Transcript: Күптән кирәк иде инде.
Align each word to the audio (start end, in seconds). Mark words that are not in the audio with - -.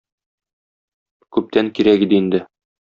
Күптән 1.39 1.73
кирәк 1.79 2.09
иде 2.09 2.21
инде. 2.23 2.45